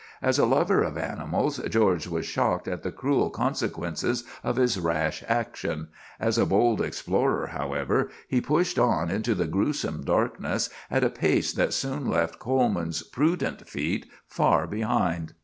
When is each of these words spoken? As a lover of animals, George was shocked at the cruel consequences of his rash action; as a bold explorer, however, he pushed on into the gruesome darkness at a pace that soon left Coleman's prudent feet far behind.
As 0.19 0.39
a 0.39 0.47
lover 0.47 0.81
of 0.81 0.97
animals, 0.97 1.59
George 1.69 2.07
was 2.07 2.25
shocked 2.25 2.67
at 2.67 2.81
the 2.81 2.91
cruel 2.91 3.29
consequences 3.29 4.23
of 4.43 4.55
his 4.55 4.79
rash 4.79 5.23
action; 5.27 5.89
as 6.19 6.39
a 6.39 6.45
bold 6.47 6.81
explorer, 6.81 7.45
however, 7.53 8.09
he 8.27 8.41
pushed 8.41 8.79
on 8.79 9.11
into 9.11 9.35
the 9.35 9.45
gruesome 9.45 10.03
darkness 10.03 10.71
at 10.89 11.03
a 11.03 11.09
pace 11.11 11.53
that 11.53 11.71
soon 11.73 12.07
left 12.09 12.39
Coleman's 12.39 13.03
prudent 13.03 13.69
feet 13.69 14.07
far 14.27 14.65
behind. 14.65 15.33